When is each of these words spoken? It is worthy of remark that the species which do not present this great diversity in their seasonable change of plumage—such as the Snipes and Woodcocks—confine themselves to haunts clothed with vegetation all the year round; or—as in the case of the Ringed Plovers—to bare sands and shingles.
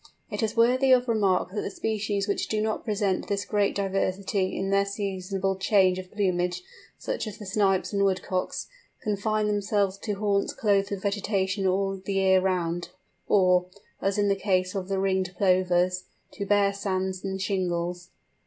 It 0.31 0.41
is 0.41 0.57
worthy 0.57 0.91
of 0.93 1.07
remark 1.07 1.51
that 1.51 1.61
the 1.61 1.69
species 1.69 2.27
which 2.27 2.47
do 2.47 2.59
not 2.59 2.83
present 2.83 3.27
this 3.27 3.45
great 3.45 3.75
diversity 3.75 4.57
in 4.57 4.71
their 4.71 4.83
seasonable 4.83 5.57
change 5.57 5.99
of 5.99 6.11
plumage—such 6.11 7.27
as 7.27 7.37
the 7.37 7.45
Snipes 7.45 7.93
and 7.93 8.01
Woodcocks—confine 8.03 9.45
themselves 9.45 9.99
to 9.99 10.13
haunts 10.13 10.53
clothed 10.55 10.89
with 10.89 11.03
vegetation 11.03 11.67
all 11.67 11.97
the 12.03 12.13
year 12.13 12.41
round; 12.41 12.89
or—as 13.27 14.17
in 14.17 14.27
the 14.27 14.35
case 14.35 14.73
of 14.73 14.87
the 14.89 14.97
Ringed 14.97 15.35
Plovers—to 15.37 16.45
bare 16.47 16.73
sands 16.73 17.23
and 17.23 17.39
shingles. 17.39 18.09